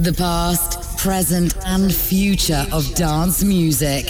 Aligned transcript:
The 0.00 0.12
past, 0.12 0.96
present, 0.98 1.56
and 1.66 1.92
future 1.92 2.64
of 2.70 2.94
dance 2.94 3.42
music. 3.42 4.04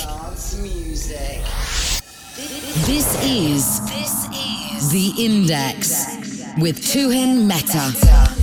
This 2.84 3.24
is 3.24 3.80
the 4.92 5.14
Index 5.18 6.04
with 6.58 6.80
Tuhin 6.82 7.46
Meta. 7.46 8.37